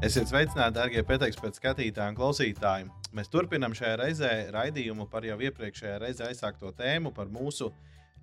Esiet 0.00 0.30
sveicināti, 0.30 0.78
darbie 0.78 1.02
pētījumi, 1.04 1.50
skatītāji 1.52 2.08
un 2.08 2.14
klausītāji. 2.16 2.86
Mēs 3.12 3.28
turpinām 3.28 3.74
šajā 3.76 3.98
reizē 4.00 4.30
raidījumu 4.54 5.04
par 5.12 5.26
jau 5.28 5.34
iepriekšējā 5.44 5.98
reizē 6.00 6.30
aizsākto 6.30 6.70
tēmu 6.78 7.10
par 7.12 7.28
mūsu 7.28 7.68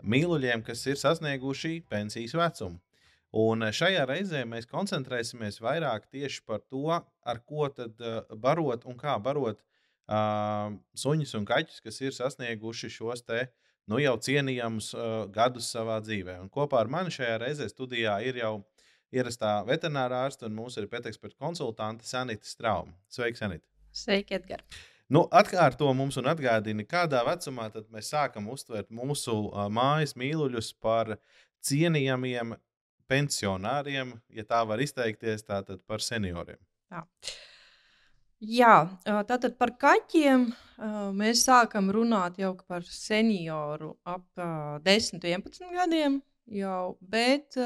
mīluļiem, 0.02 0.64
kas 0.66 0.82
ir 0.90 0.98
sasnieguši 0.98 1.84
pensijas 1.86 2.34
vecumu. 2.34 2.80
Un 3.38 3.68
šajā 3.78 4.08
reizē 4.10 4.42
mēs 4.50 4.66
koncentrēsimies 4.72 5.62
vairāk 5.62 6.08
tieši 6.10 6.42
par 6.50 6.64
to, 6.66 6.98
ar 6.98 7.42
ko 7.46 7.70
tad 7.70 8.02
uh, 8.02 8.24
barot 8.34 8.90
un 8.90 8.98
kā 8.98 9.14
barot 9.22 9.62
uh, 9.62 10.74
suņus 10.98 11.36
un 11.38 11.46
kaķus, 11.46 11.84
kas 11.86 12.02
ir 12.02 12.18
sasnieguši 12.18 12.90
šos 12.96 13.22
te 13.22 13.44
nu, 13.86 14.02
jau 14.02 14.16
cienījamus 14.18 14.96
uh, 14.98 15.30
gadus 15.30 15.70
savā 15.78 16.02
dzīvē. 16.02 16.40
Un 16.42 16.50
kopā 16.50 16.82
ar 16.82 16.90
mani 16.90 17.14
šajā 17.14 17.38
reizē 17.46 17.70
studijā 17.70 18.18
ir 18.26 18.42
jau 18.42 18.56
ierastā 19.16 19.62
veterinārā 19.68 20.26
ārsta 20.28 20.48
un 20.50 20.56
mūsu 20.58 20.82
ir 20.82 20.92
pēteksperta 20.92 21.38
konsultante 21.40 22.08
Sanita 22.08 22.48
Strauma. 22.48 22.94
Sveiki, 23.12 23.40
Sanita! 23.40 23.68
Sveiki, 23.96 24.38
Edgars! 24.38 24.86
Nu, 25.08 25.24
atkārto 25.32 25.88
mums 25.96 26.18
un 26.20 26.28
atgādini, 26.28 26.84
kādā 26.84 27.22
vecumā 27.24 27.70
mēs 27.96 28.10
sākam 28.12 28.50
uztvert 28.52 28.90
mūsu 28.92 29.38
uh, 29.48 29.68
mājas 29.72 30.18
mīluļus 30.20 30.74
par 30.84 31.16
cienījamiem 31.64 32.58
pensionāriem, 33.08 34.12
ja 34.36 34.44
tā 34.44 34.62
var 34.68 34.84
izteikties, 34.84 35.46
tātad 35.48 35.80
par 35.88 36.04
senioriem. 36.04 36.60
Jā. 36.92 37.04
Jā, 38.38 38.74
tātad 39.26 39.56
par 39.58 39.72
kaķiem 39.82 40.44
mēs 41.18 41.42
sākam 41.48 41.88
runāt 41.90 42.38
jau 42.38 42.52
par 42.68 42.84
senioru 42.86 43.96
ap 44.06 44.28
10, 44.86 45.24
11 45.24 45.72
gadiem. 45.74 46.20
Jau, 46.48 46.96
bet, 47.04 47.58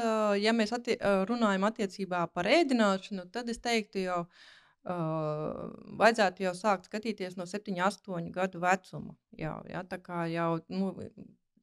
ja 0.42 0.52
mēs 0.56 0.72
attie 0.74 0.96
runājam 1.28 1.68
attiecībā 1.68 2.24
par 2.34 2.48
ēdināšanu, 2.50 3.28
tad 3.30 3.52
es 3.52 3.60
teiktu, 3.62 4.00
jau 4.02 4.16
uh, 4.24 5.68
vajadzētu 6.00 6.42
jau 6.42 6.54
sākt 6.58 6.88
skatīties 6.90 7.36
no 7.38 7.46
7, 7.46 7.76
8 7.78 8.32
gadu 8.34 8.62
vecuma. 8.64 9.14
Jau, 9.38 9.60
ja, 9.70 9.84
tā 9.86 10.00
kā 10.02 10.24
jau, 10.32 10.58
nu, 10.68 10.90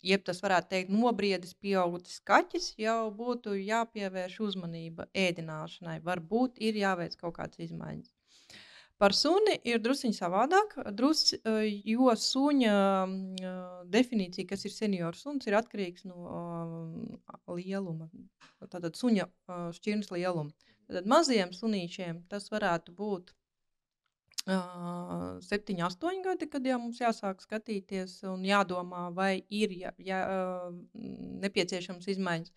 jeb 0.03 0.23
tas 0.23 0.39
varētu 0.43 0.71
teikt, 0.71 0.93
nobriedis 0.95 1.53
pieaugušas 1.59 2.21
kaķis, 2.23 2.71
jau 2.79 3.11
būtu 3.11 3.57
jāpievērš 3.59 4.39
uzmanība 4.47 5.09
ēdināšanai. 5.13 5.99
Varbūt 6.05 6.63
ir 6.63 6.79
jāveic 6.79 7.19
kaut 7.19 7.35
kādas 7.41 7.59
izmaiņas. 7.67 8.13
Par 8.99 9.15
suni 9.15 9.55
ir 9.63 9.79
druskuļi 9.79 10.15
savādāk, 10.17 10.73
drus, 10.91 11.29
jo 11.87 12.15
suņa 12.19 12.73
definīcija, 13.87 14.49
kas 14.49 14.67
ir 14.67 14.75
seniors 14.75 15.23
suns, 15.23 15.47
ir 15.47 15.55
atkarīgs 15.55 16.03
no 16.09 16.19
lieluma. 17.55 18.09
Tātad 18.67 18.99
suņa 18.99 19.29
šķirnes 19.79 20.11
lieluma. 20.11 20.51
Tad 20.89 21.07
maziem 21.07 21.53
sunīšiem 21.55 22.25
tas 22.31 22.49
varētu 22.51 22.95
būt 22.97 23.31
uh, 23.31 23.37
7, 24.49 25.75
8 25.77 26.23
gadi, 26.23 26.47
kad 26.49 26.65
jau 26.65 26.79
mums 26.79 26.99
jāsāk 27.01 27.41
skatīties 27.43 28.23
un 28.29 28.45
jādomā, 28.47 29.09
vai 29.13 29.43
ir 29.49 29.73
ja, 29.75 29.91
ja, 29.97 30.21
nepieciešams 31.43 32.07
izmaiņas. 32.15 32.53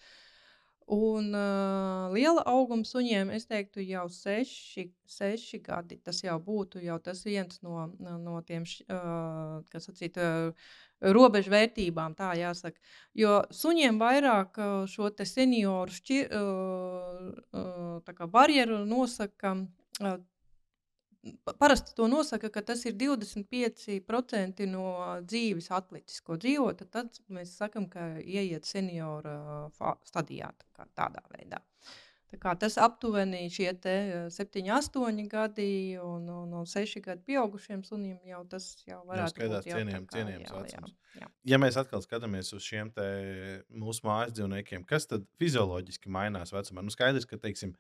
Uh, 0.87 0.93
Un 0.93 1.31
uh, 1.33 2.13
liela 2.13 2.43
auguma 2.45 2.85
suņiem, 2.85 3.31
es 3.33 3.47
teiktu, 3.49 3.81
jau 3.87 4.05
seši, 4.13 4.89
seši 5.09 5.61
gadi. 5.65 5.97
Tas 6.05 6.19
jau 6.25 6.35
būtu 6.43 6.83
jau 6.83 6.99
tas 7.01 7.23
viens 7.25 7.63
no, 7.63 7.87
no 8.21 8.41
tiem, 8.45 8.67
uh, 8.91 9.63
kas 9.73 9.89
sacīt, 9.89 10.19
uh, 10.21 10.75
robežu 11.17 11.55
vērtībām, 11.55 12.17
tā 12.19 12.33
jāsaka. 12.39 12.83
Jo 13.19 13.39
suņiem 13.55 13.97
vairāk 14.03 14.61
šo 14.91 15.09
te 15.17 15.25
senioru 15.27 15.97
šķi, 15.97 16.21
uh, 16.29 17.33
uh, 17.57 18.27
barjeru 18.37 18.83
nosaka 18.85 19.55
uh, 19.57 20.19
Parasti 21.59 21.95
to 21.95 22.09
nosaka, 22.11 22.49
ka 22.51 22.65
tas 22.67 22.81
ir 22.89 22.97
25% 22.99 24.67
no 24.67 24.87
dzīves 25.23 25.69
atlicis, 25.71 26.23
ko 26.27 26.35
dzīvot. 26.35 26.83
Tad 26.91 27.21
mēs 27.31 27.53
sakām, 27.61 27.87
ka 27.93 28.09
ieiet 28.23 28.67
seniora 28.67 29.37
stadijā 30.09 30.51
tā 30.75 30.89
tādā 30.99 31.23
veidā. 31.31 31.63
Tas 32.41 32.79
aptuveni 32.81 33.45
šie 33.53 33.69
7, 34.31 34.63
8 34.73 35.29
gadi 35.29 35.99
un, 36.01 36.29
un, 36.33 36.55
un 36.63 36.67
6 36.67 37.03
gadi 37.05 37.21
pieaugušiem 37.29 37.83
sunim 37.85 38.17
jau 38.25 38.41
tas 38.49 38.71
jau 38.89 39.03
varētu 39.09 39.49
būt 39.51 39.67
cienījams, 39.67 40.09
cienījams 40.15 40.55
vecums. 40.57 40.95
Jā, 41.13 41.21
jā. 41.21 41.29
Ja 41.53 41.59
mēs 41.61 41.77
atkal 41.77 42.01
skatāmies 42.05 42.55
uz 42.57 42.65
šiem 42.65 42.89
mūsu 43.69 44.07
mājas 44.09 44.33
dzīvniekiem, 44.39 44.87
kas 44.89 45.07
tad 45.11 45.29
fizioloģiski 45.43 46.13
mainās 46.13 46.55
vecumā? 46.57 46.85
Nu, 46.87 46.95
skaidrs, 46.95 47.29
ka 47.29 47.37
teiksim, 47.43 47.77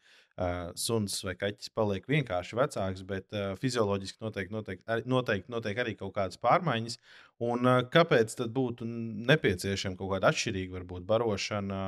suns 0.76 1.16
vai 1.24 1.36
kaķis 1.40 1.72
paliek 1.72 2.06
vienkārši 2.12 2.60
vecāks, 2.60 3.08
bet 3.08 3.32
fizioloģiski 3.62 4.20
noteikti, 4.20 4.56
noteikti, 4.58 5.02
noteikti 5.08 5.56
notiek 5.56 5.80
arī 5.80 5.96
kaut 5.96 6.12
kādas 6.20 6.40
pārmaiņas. 6.44 7.00
Un 7.48 7.72
kāpēc 7.92 8.36
tad 8.38 8.52
būtu 8.52 8.86
nepieciešama 9.32 9.96
kaut 9.96 10.18
kāda 10.18 10.32
atšķirīga 10.32 10.82
varbūt 10.82 11.08
barošana? 11.08 11.84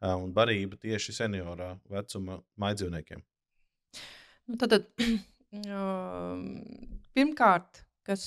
Un 0.00 0.32
barība 0.34 0.78
tieši 0.80 1.16
seniorā 1.22 1.74
vecuma 1.90 2.38
maidzīvniekiem? 2.60 3.24
Nu, 4.48 4.56
tad, 4.60 4.86
pirmkārt, 7.16 7.82
kas, 8.08 8.24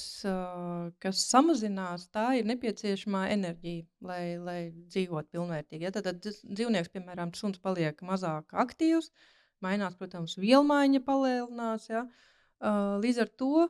kas 1.01 1.23
samazinās, 1.31 2.07
tā 2.13 2.27
ir 2.39 2.47
nepieciešamā 2.49 3.25
enerģija, 3.33 3.85
lai, 4.05 4.23
lai 4.37 4.59
dzīvotu 4.91 5.37
pilnvērtīgi. 5.37 5.87
Ja? 5.87 5.93
Tad, 5.95 6.09
tad 6.09 6.27
dzīvnieks, 6.27 6.91
piemēram, 6.93 7.33
suns 7.37 7.61
paliek 7.63 8.01
mazāk 8.05 8.53
aktīvs, 8.65 9.09
mainās, 9.65 9.97
protams, 9.97 10.37
vielmaiņa 10.41 11.01
palielinās. 11.07 11.89
Ja? 11.89 12.05
Līdz 13.01 13.23
ar 13.25 13.33
to 13.41 13.67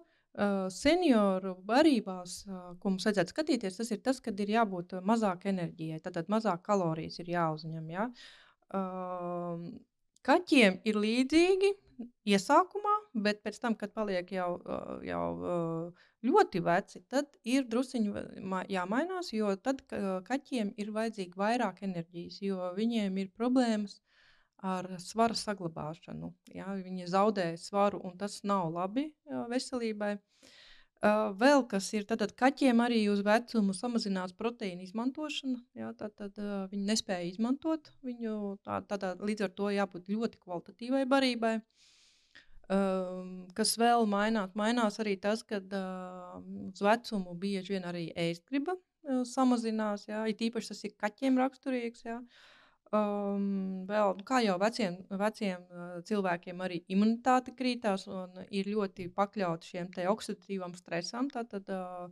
senioru 0.72 1.58
barībās, 1.68 2.42
ko 2.80 2.92
mums 2.94 3.06
vajadzētu 3.08 3.34
skatīties, 3.34 3.78
tas 3.78 3.92
ir 3.92 4.02
tas, 4.04 4.22
kad 4.24 4.40
ir 4.40 4.54
jābūt 4.54 4.96
mazāk 5.04 5.48
enerģijai, 5.52 6.00
tad 6.06 6.30
mazāk 6.32 6.62
kalorijas 6.64 7.20
ir 7.20 7.34
jāuzņem. 7.34 7.90
Ja? 7.92 8.08
Kaķiem 10.22 10.80
ir 10.88 11.02
līdzīgi 11.04 11.74
iesākumā, 12.32 12.96
bet 13.26 13.42
pēc 13.44 13.60
tam, 13.60 13.76
kad 13.76 13.92
paliek 13.94 14.32
jau, 14.32 14.54
jau 15.04 15.26
ļoti 16.24 16.62
veci, 16.64 17.02
tad 17.10 17.28
ir 17.44 17.66
druskuļi 17.68 18.72
jāmainās, 18.72 19.34
jo 19.34 19.52
tad 19.58 19.84
kaķiem 20.28 20.72
ir 20.78 20.94
vajadzīga 20.96 21.44
vairāk 21.44 21.84
enerģijas, 21.90 22.40
jo 22.46 22.72
viņiem 22.78 23.18
ir 23.18 23.34
problēmas 23.36 24.00
ar 24.62 24.88
svara 25.02 25.36
saglabāšanu. 25.38 26.32
Ja, 26.54 26.72
viņi 26.78 27.10
zaudē 27.10 27.52
svaru, 27.58 28.02
un 28.06 28.18
tas 28.18 28.42
nav 28.48 28.70
labi 28.74 29.10
veselībai. 29.26 30.18
Vēl 31.02 31.64
kas 31.66 31.88
ir, 31.98 32.06
tad, 32.06 32.22
kaķiem 32.38 32.84
arī 32.84 33.00
uz 33.10 33.24
vecumu 33.26 33.74
samazinās 33.74 34.36
proteīna 34.38 34.86
izmantošana. 34.86 35.58
Jā, 35.74 35.90
tad, 35.98 36.14
tad 36.20 36.38
viņi 36.70 36.86
nespēja 36.92 37.26
izmantot 37.32 37.90
viņu. 38.06 38.60
Tā, 38.62 38.84
tādā, 38.86 39.16
līdz 39.18 39.48
ar 39.48 39.56
to 39.58 39.72
jābūt 39.74 40.12
ļoti 40.14 40.42
kvalitatīvai 40.46 41.08
barībai. 41.10 41.56
Uh, 42.72 43.50
kas 43.58 43.74
vēl 43.82 44.06
mainās? 44.08 44.54
Mainās 44.56 45.02
arī 45.04 45.18
tas, 45.20 45.42
ka 45.44 45.58
uh, 45.60 46.38
uz 46.70 46.80
vecumu 46.80 47.34
bieži 47.36 47.74
vien 47.74 47.84
arī 47.90 48.06
ēstgriba 48.16 48.78
uh, 48.78 49.26
samazinās. 49.28 50.06
Jā, 50.08 50.22
it 50.32 50.40
īpaši 50.46 50.72
tas 50.72 50.86
ir 50.88 50.94
kaķiem 51.02 51.42
raksturīgs. 51.42 52.06
Jā. 52.06 52.22
Uh, 52.22 52.61
Um, 52.92 53.86
vēl, 53.88 54.18
nu, 54.18 54.24
kā 54.28 54.42
jau 54.44 54.58
veciem, 54.60 54.98
veciem 55.16 55.62
uh, 55.72 55.92
cilvēkiem, 56.08 56.60
arī 56.66 56.82
imunitāte 56.92 57.54
krītās 57.56 58.04
un 58.12 58.42
ir 58.52 58.68
ļoti 58.68 59.06
pakļauti 59.16 59.70
šiem 59.70 59.94
oksidatīvam 60.12 60.76
stresam. 60.76 61.30
Tad 61.32 61.56
uh, 61.72 62.10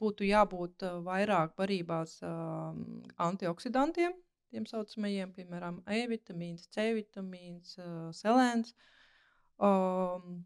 būtu 0.00 0.24
jābūt 0.24 0.86
uh, 0.88 1.02
vairāk 1.04 1.52
barībās 1.60 2.16
uh, 2.24 2.72
antioksidantiem, 3.20 4.16
tiem 4.48 4.64
saucamajiem, 4.70 5.36
piemēram, 5.36 5.82
E 5.92 6.06
vitamīns, 6.08 6.70
C 6.72 6.88
vitamīns, 6.96 7.76
uh, 7.82 8.08
selēns. 8.16 8.72
Um, 9.60 10.44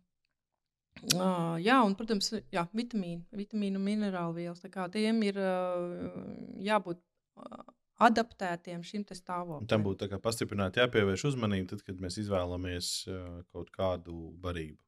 Uh, 0.99 1.55
jā, 1.63 1.77
un, 1.87 1.93
protams, 1.95 2.33
jā, 2.51 2.65
vitamīni, 2.75 3.21
vitamīnu 3.39 3.79
minerālu 3.79 4.33
vielas. 4.35 4.65
Tiem 4.91 5.21
ir 5.23 5.37
uh, 5.39 6.17
jābūt 6.59 6.99
uh, 7.39 7.61
adaptētiem 8.03 8.83
šim 8.87 9.05
stāvoklim. 9.11 9.67
Tam 9.71 9.85
būtu 9.87 10.09
pastiprināti 10.23 10.83
jāpievērš 10.83 11.25
uzmanība, 11.33 11.73
tad, 11.73 11.85
kad 11.87 12.01
mēs 12.03 12.19
izvēlamies 12.23 12.91
kaut 13.53 13.73
kādu 13.75 14.33
barību. 14.43 14.79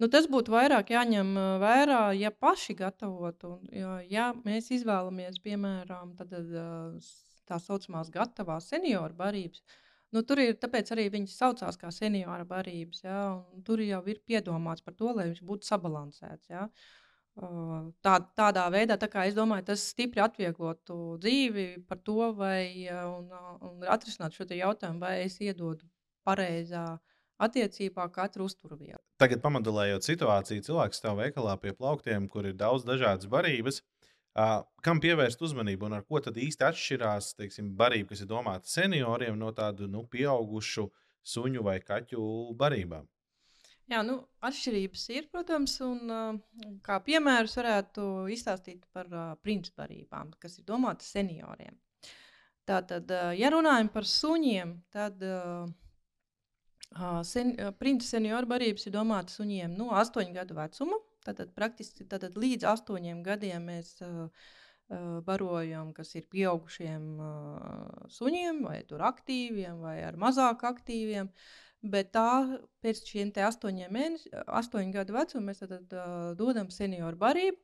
Nu, 0.00 0.08
tas 0.12 0.28
būtu 0.30 0.54
vairāk 0.54 0.92
jāņem 0.94 1.34
vērā, 1.60 2.02
ja 2.16 2.30
paši 2.32 2.76
gatavotu. 2.78 3.58
Ja, 3.72 3.98
ja 4.08 4.30
mēs 4.44 4.70
izvēlamies, 4.76 5.40
piemēram, 5.44 6.14
tad, 6.20 6.32
tā 7.48 7.60
saucamās 7.60 8.12
gatavās 8.14 8.70
senioru 8.72 9.16
barības, 9.18 9.64
nu, 10.14 10.22
tur 10.24 10.40
ir 10.44 10.56
tāpēc 10.60 10.92
arī 10.94 11.08
viņas 11.12 11.36
saucās 11.42 11.80
kā 11.80 11.92
senioru 11.94 12.48
barības. 12.48 13.04
Ja, 13.04 13.20
tur 13.66 13.84
jau 13.84 14.00
ir 14.08 14.22
piedomāts 14.24 14.84
par 14.84 14.96
to, 14.96 15.12
lai 15.16 15.30
viņš 15.32 15.44
būtu 15.48 15.68
sabalansēts. 15.68 16.52
Ja. 16.52 16.68
Uh, 16.68 16.99
Tā, 18.04 18.16
tādā 18.36 18.66
veidā, 18.72 18.96
tā 19.00 19.08
es 19.24 19.36
domāju, 19.36 19.64
tas 19.70 19.84
stipri 19.92 20.20
atvieglotu 20.20 21.16
dzīvi 21.22 21.84
par 21.88 22.00
to, 22.04 22.32
vai 22.36 22.88
un, 22.90 23.30
un 23.64 23.86
atrisināt 23.88 24.34
šo 24.36 24.44
jautājumu, 24.44 25.00
vai 25.00 25.22
es 25.22 25.38
iedodu 25.40 25.86
pareizā 26.26 26.98
attiecībā 27.40 28.04
katra 28.12 28.44
uzturviela. 28.44 29.00
Tagad, 29.20 29.40
pamodelējot 29.44 30.04
situāciju, 30.04 30.66
cilvēks 30.66 31.00
stāv 31.00 31.22
veikalā 31.22 31.56
pie 31.62 31.72
plauktiem, 31.76 32.28
kur 32.28 32.50
ir 32.50 32.58
daudz 32.58 32.84
dažādas 32.88 33.30
barības. 33.30 33.80
Uh, 34.30 34.60
kam 34.84 35.00
pievērst 35.02 35.40
uzmanību 35.42 35.88
un 35.88 35.96
ar 35.96 36.04
ko 36.06 36.20
tad 36.22 36.36
īsti 36.38 36.66
atšķirās 36.68 37.32
teiksim, 37.38 37.72
barība, 37.76 38.12
kas 38.12 38.22
ir 38.22 38.28
domāta 38.30 38.70
senioriem, 38.70 39.34
no 39.38 39.50
tādu 39.56 39.88
nu, 39.90 40.04
pieaugušu 40.06 40.86
suņu 41.26 41.64
vai 41.66 41.80
kaķu 41.82 42.20
barībām? 42.60 43.08
Jā, 43.90 44.04
nu, 44.06 44.20
atšķirības 44.46 45.04
ir, 45.16 45.24
protams, 45.32 45.72
un 45.82 46.12
uh, 46.14 46.36
kā 46.86 47.00
piemērus 47.02 47.56
varētu 47.58 48.02
izstāstīt 48.30 48.84
par 48.94 49.08
uh, 49.10 49.32
principarībām, 49.42 50.30
kas 50.38 50.60
ir 50.60 50.66
domātas 50.68 51.08
senioriem. 51.10 51.74
Tātad, 52.70 53.10
uh, 53.10 53.32
ja 53.34 53.50
runājam 53.50 53.90
par 53.90 54.06
suņiem, 54.06 54.76
tad 54.94 55.18
sen, 57.26 57.52
princi 57.78 58.08
senioru 58.10 58.48
barības 58.50 58.86
ir 58.86 58.94
domātas 58.94 59.36
suņiem 59.38 59.74
no 59.78 59.90
8 59.98 60.32
gadu 60.34 60.54
vecuma. 60.58 60.98
Tātad, 61.26 61.50
praktiski 61.54 62.06
tātad 62.10 62.38
līdz 62.38 62.66
8 62.70 63.24
gadiem 63.26 63.66
mēs 63.70 63.96
barojam, 65.26 65.92
kas 65.94 66.14
ir 66.18 66.24
pieaugušiem 66.30 67.04
suņiem, 68.10 68.62
vai 68.66 68.80
aktīviem, 69.10 69.82
vai 69.82 70.00
ar 70.02 70.18
mazāk 70.18 70.64
aktīviem. 70.66 71.30
Uh, 71.30 71.69
Bet 71.80 72.10
tā 72.12 72.58
pēc 72.84 72.98
šiem 73.08 73.30
astoņiem 73.40 73.94
mēnešiem, 73.96 74.42
astoņu 74.58 74.92
gadu 74.92 75.14
vecuma, 75.16 75.46
mēs 75.46 75.62
tad, 75.62 75.94
uh, 75.96 76.34
dodam 76.36 76.68
senioru 76.68 77.16
barību. 77.16 77.56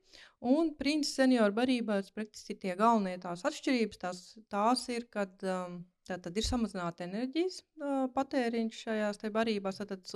Un 0.48 0.70
princis 0.78 1.18
senioru 1.18 1.52
barībās 1.58 2.08
praktiski 2.16 2.54
ir 2.54 2.60
tie 2.62 2.76
galvenie 2.78 3.18
tās 3.20 3.44
atšķirības. 3.44 4.00
Tās, 4.00 4.22
tās 4.48 4.86
ir, 4.88 5.04
kad 5.12 5.44
um, 5.44 5.82
tad 6.08 6.32
ir 6.32 6.48
samazināta 6.48 7.04
enerģijas 7.04 7.60
uh, 7.60 8.06
patēriņš 8.16 8.80
šajās 8.86 9.20
barībās. 9.36 9.82
Tad 9.84 10.08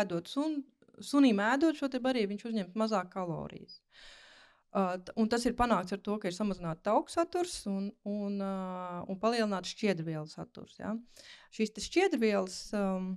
ēdot 0.00 0.30
sun, 0.30 0.64
sunim 0.98 1.38
ēdot 1.52 1.78
šo 1.78 1.90
barību, 2.02 2.32
viņš 2.34 2.46
uzņem 2.50 2.74
mazāk 2.82 3.12
kalorijas. 3.14 3.78
Uh, 4.70 5.26
tas 5.26 5.44
ir 5.48 5.56
panākts 5.58 5.96
ar 5.96 5.98
to, 5.98 6.14
ka 6.22 6.30
ir 6.30 6.36
samazināts 6.36 6.84
tauku 6.86 7.10
saturs 7.10 7.56
un, 7.66 7.88
un, 8.06 8.36
uh, 8.38 9.00
un 9.10 9.18
palielināts 9.18 9.72
šķiedrvielu 9.74 10.30
saturs. 10.30 10.76
Ja? 10.78 10.94
Šīs 11.56 11.74
šķiedrvielas 11.88 12.60
um, 12.78 13.12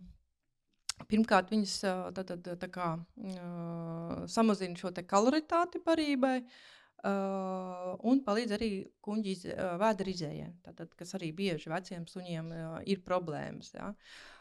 Pirmkārt, 1.10 1.50
viņas 1.52 1.74
tātad, 2.16 2.46
tā 2.62 2.68
kā, 2.72 2.92
uh, 3.02 4.12
samazina 4.30 4.78
šo 4.78 4.92
kaloritāti 5.10 5.82
barībai 5.84 6.36
uh, 6.40 7.96
un 8.08 8.22
palīdz 8.24 8.54
arī 8.56 8.70
kuģi 9.04 9.34
uh, 9.50 9.74
vēdera 9.82 10.14
izējai, 10.14 10.52
kas 10.96 11.16
arī 11.18 11.32
bieži 11.36 11.74
veciem 11.74 12.06
suņiem 12.08 12.54
uh, 12.54 12.78
ir 12.86 13.02
problēmas. 13.04 13.74
Ja. 13.74 13.90
Uh, 13.90 14.34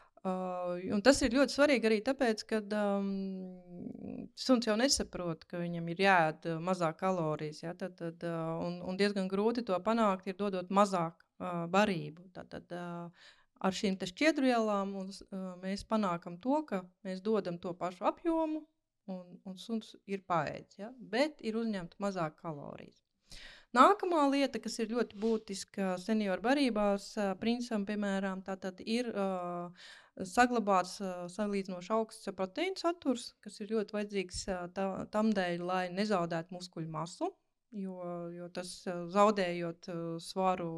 tas 1.02 1.18
ir 1.26 1.34
ļoti 1.34 1.54
svarīgi 1.56 1.88
arī 1.88 1.98
tāpēc, 2.06 2.44
ka 2.46 2.60
um, 2.78 3.08
suns 4.38 4.68
jau 4.68 4.76
nesaprot, 4.78 5.42
ka 5.50 5.58
viņam 5.58 5.88
ir 5.90 6.02
jāēd 6.04 6.46
mazāk 6.62 7.00
kalorijas. 7.00 7.62
Ja, 7.64 7.74
tad, 7.78 7.96
tad, 7.98 8.22
uh, 8.28 8.52
un, 8.62 8.78
un 8.86 9.00
diezgan 9.00 9.30
grūti 9.30 9.64
to 9.66 9.78
panākt, 9.82 10.28
ir 10.30 10.38
dodot 10.38 10.70
mazāk 10.70 11.18
uh, 11.18 11.64
barību. 11.72 12.28
Tad, 12.36 12.52
tad, 12.54 12.70
uh, 12.70 13.32
ar 13.66 13.78
šīm 13.78 13.98
šķiedrvielām 13.98 14.94
uh, 15.00 15.10
mēs 15.64 15.82
panākam 15.90 16.38
to, 16.38 16.62
ka 16.70 16.84
mēs 17.02 17.22
dodam 17.24 17.58
to 17.58 17.74
pašu 17.74 18.06
apjomu, 18.12 18.62
un, 19.10 19.38
un 19.42 19.58
suns 19.58 19.96
ir 20.06 20.22
paēdis, 20.28 20.78
ja? 20.84 20.92
bet 21.14 21.42
ir 21.42 21.58
uzņemta 21.58 21.98
mazāk 22.02 22.38
kalorijas. 22.42 23.01
Nākamā 23.72 24.26
lieta, 24.28 24.60
kas 24.60 24.74
ir 24.82 24.90
ļoti 24.92 25.16
būtiska 25.16 25.94
senioru 26.00 26.44
barībās, 26.44 27.14
princam, 27.40 27.86
piemēram, 27.88 28.42
ir 28.84 29.08
uh, 29.08 29.86
saglabāts 30.28 30.98
uh, 31.00 31.22
salīdzinoši 31.32 31.92
augsts 31.96 32.28
proteīna 32.36 32.76
saturs, 32.76 33.30
kas 33.40 33.56
ir 33.64 33.72
ļoti 33.72 33.96
vajadzīgs 33.96 34.42
uh, 34.50 34.66
tā, 34.76 34.88
tam 35.14 35.32
dēļ, 35.32 35.64
lai 35.64 35.86
nezaudētu 35.88 36.52
muskuļu 36.58 36.92
masu. 36.92 37.30
Jo, 37.72 38.28
jo 38.28 38.50
tas 38.52 38.68
zaudējot 38.84 39.86
svaru, 40.20 40.68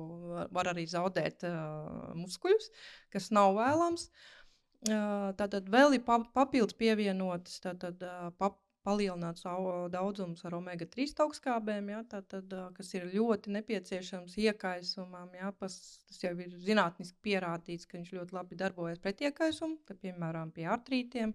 var 0.55 0.71
arī 0.71 0.85
zaudēt 0.87 1.43
uh, 1.49 2.13
muskuļus, 2.15 2.71
kas 3.11 3.33
nav 3.35 3.57
vēlams. 3.59 4.07
Uh, 4.07 5.33
tātad 5.35 5.67
vēl 5.73 5.97
ir 5.99 6.05
papildus 6.07 6.79
pievienotas 6.79 7.59
tātad, 7.65 8.07
pap, 8.39 8.61
palielināts 8.85 9.47
daudzums 9.93 10.45
ar 10.45 10.59
omega-3 10.59 11.15
augstskābēm, 11.25 11.91
ja, 11.95 12.03
tātad, 12.09 12.53
kas 12.77 12.93
ir 12.95 13.09
ļoti 13.15 13.55
nepieciešams 13.59 14.37
iekaisumam. 14.45 15.31
Ja, 15.39 15.53
pas, 15.57 15.77
tas 16.09 16.21
jau 16.27 16.35
ir 16.45 16.57
zinātniski 16.65 17.17
pierādīts, 17.25 17.89
ka 17.89 17.99
viņš 17.99 18.13
ļoti 18.19 18.37
labi 18.37 18.61
darbojas 18.61 19.01
pret 19.03 19.25
iekaisumu, 19.25 19.81
tad, 19.89 20.01
piemēram, 20.05 20.53
pie 20.55 20.69
artrītiem. 20.71 21.33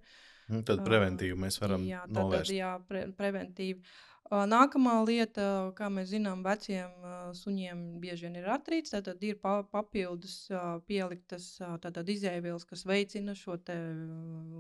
Nu, 0.50 0.64
tad 0.66 0.82
preventīvi 0.86 1.38
mēs 1.38 1.60
varam 1.62 1.84
jā, 1.86 2.06
tad, 2.08 2.16
novērst. 2.22 2.50
Tad, 2.50 2.58
jā, 2.58 2.72
pre, 2.90 3.04
preventīvi. 3.18 3.82
Uh, 3.82 4.09
Nākamā 4.30 5.00
lieta, 5.08 5.72
kā 5.74 5.88
mēs 5.90 6.12
zinām, 6.12 6.44
veciem 6.46 6.92
suņiem 7.34 7.80
bieži 8.02 8.28
vien 8.28 8.36
ir 8.38 8.50
artrīts. 8.54 8.94
Tad 8.94 9.24
ir 9.26 9.40
pa, 9.42 9.64
papildus 9.64 10.52
pieliktas 10.86 11.58
izēvielas, 12.14 12.66
kas 12.70 12.86
veicina 12.86 13.34
šo 13.34 13.58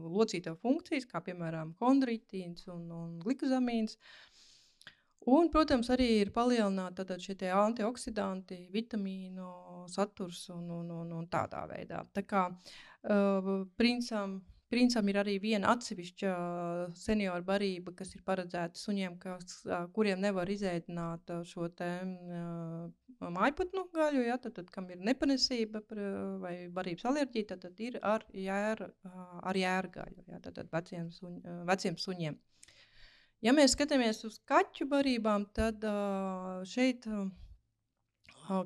locīto 0.09 0.55
funkcijas, 0.63 1.05
kā 1.05 1.21
piemēram 1.21 1.75
kondritīns 1.77 2.65
un, 2.67 2.89
un 2.89 3.15
glikozamīns. 3.21 3.99
Un, 5.29 5.51
protams, 5.53 5.91
arī 5.93 6.07
ir 6.23 6.31
palielināta 6.33 7.19
šie 7.21 7.51
antioksidanti, 7.53 8.63
vitamīnu 8.73 9.85
saturs 9.91 10.47
un, 10.49 10.69
un, 10.79 10.89
un, 11.03 11.11
un 11.13 11.27
tādā 11.29 11.67
veidā. 11.69 12.01
Tā 12.15 12.23
kā 12.25 12.47
uh, 12.49 13.67
princam 13.77 14.39
Princam 14.69 15.07
ir 15.09 15.17
arī 15.17 15.33
viena 15.41 15.71
atsevišķa 15.73 16.31
senioru 16.93 17.45
barība, 17.47 17.93
kas 17.97 18.13
ir 18.13 18.21
paredzēta 18.25 18.77
suņiem, 18.77 19.15
kas, 19.23 19.63
kuriem 19.95 20.21
nevar 20.21 20.49
izēdināt 20.53 21.33
šo 21.49 21.71
te, 21.73 21.87
mājputnu 23.19 23.87
gaļu. 23.95 24.21
Ja, 24.27 24.37
tad, 24.37 24.53
tad, 24.59 24.69
kam 24.73 24.91
ir 24.93 25.01
nepanesība 25.09 25.81
vai 26.43 26.53
barības 26.75 27.09
alerģija, 27.09 27.49
tad, 27.53 27.65
tad 27.65 27.81
ir 27.81 27.97
ar, 28.05 28.27
jēra, 28.29 28.91
ar 29.49 29.61
jērgaļu, 29.63 30.27
ja, 30.29 30.39
tad, 30.45 30.59
tad 30.61 30.71
veciem, 30.77 31.09
suņ, 31.17 31.41
veciem 31.73 31.97
suņiem. 32.05 32.39
Ja 33.41 33.55
mēs 33.55 33.73
skatāmies 33.73 34.21
uz 34.27 34.37
kaķu 34.51 34.85
barībām, 34.91 35.49
tad 35.55 35.81
šeit, 36.69 37.09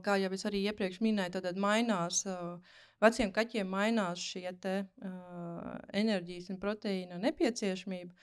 kā 0.03 0.19
jau 0.19 0.35
es 0.35 0.47
arī 0.49 0.65
iepriekš 0.67 0.99
minēju, 1.05 1.37
tad, 1.37 1.47
tad 1.47 1.59
mainās 1.61 2.25
uh, 2.27 2.57
veciem 3.03 3.33
kaķiem 3.35 3.69
mainās 3.69 4.21
šie 4.23 4.47
te, 4.63 4.75
uh, 5.03 5.73
enerģijas 5.93 6.51
un 6.53 6.59
proteīna 6.61 7.19
nepieciešamība. 7.21 8.13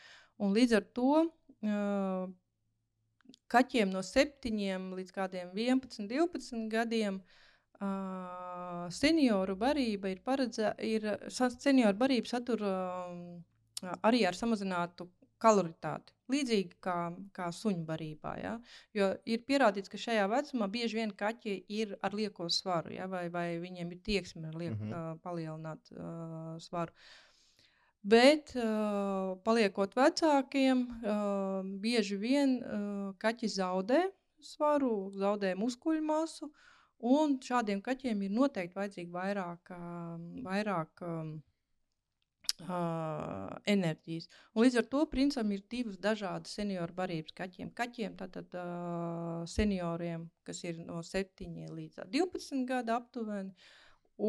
Un 0.40 0.56
līdz 0.56 0.78
ar 0.78 0.86
to 0.96 1.10
uh, 1.20 2.24
kaķiem 3.52 3.92
no 3.92 4.02
7 4.06 4.96
līdz 4.96 5.14
11, 5.54 6.08
12 6.10 6.66
gadiem 6.72 7.20
uh, 7.20 8.88
senioru 8.94 9.56
barība 9.60 10.12
ir 10.14 10.24
paredzēta, 10.24 11.30
senioru 11.58 11.96
barība 12.00 12.32
satur 12.32 12.64
uh, 12.64 13.94
arī 14.06 14.24
ar 14.28 14.36
samazinātu 14.36 15.08
kaloritāti. 15.42 16.14
Līdzīgi 16.30 16.76
kā, 16.84 16.96
kā 17.34 17.48
suņu 17.54 17.82
barībā. 17.88 18.34
Ja? 18.38 18.52
Jo 18.94 19.10
ir 19.26 19.42
pierādīts, 19.48 19.90
ka 19.90 19.98
šajā 19.98 20.28
vecumā 20.30 20.68
bieži 20.70 21.00
vien 21.00 21.14
kaķi 21.22 21.56
ir 21.80 21.96
ar 22.06 22.14
lieko 22.14 22.46
svaru, 22.52 22.92
ja? 22.94 23.08
vai, 23.10 23.24
vai 23.34 23.48
viņiem 23.62 23.90
ir 23.96 24.04
tieksme 24.06 24.52
liek, 24.54 24.76
mm 24.76 24.84
-hmm. 24.84 24.94
uh, 24.94 25.18
palielināt 25.24 25.92
uh, 25.96 26.54
svaru. 26.62 26.94
Bet, 28.02 28.54
uh, 28.56 29.36
paliekot 29.44 29.96
vecākiem, 29.96 30.86
uh, 30.88 31.66
bieži 31.82 32.16
vien 32.16 32.56
uh, 32.62 33.12
kaķi 33.20 33.48
zaudē 33.58 34.06
svaru, 34.40 35.10
zaudē 35.12 35.54
muskuļu 35.54 36.02
masu. 36.02 36.50
Un 37.00 37.38
šādiem 37.40 37.80
kaķiem 37.80 38.22
ir 38.22 38.32
noteikti 38.36 38.76
vajadzīga 38.76 39.12
vairāk, 39.12 39.70
uh, 39.72 40.16
vairāk 40.44 41.04
um, 41.04 41.38
uh, 42.66 43.50
enerģijas. 43.70 44.28
Un 44.54 44.64
līdz 44.64 44.78
ar 44.80 44.88
to 44.92 45.04
princim 45.12 45.52
ir 45.54 45.62
divas 45.72 45.98
dažādas 46.02 46.54
senioru 46.58 46.96
barības 46.96 47.36
kaķiem. 47.36 47.70
Kaķiem 47.76 48.16
tātad 48.20 48.56
uh, 48.58 49.42
senioriem, 49.50 50.28
kas 50.46 50.64
ir 50.64 50.80
no 50.84 51.02
7 51.06 51.70
līdz 51.76 52.04
12 52.16 52.66
gadu 52.68 52.96
aptuveni, 52.96 53.54